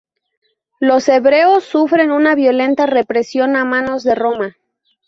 [0.79, 4.57] Los hebreos sufren una violenta represión a manos de Roma.